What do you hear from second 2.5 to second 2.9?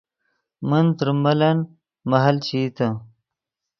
ایتے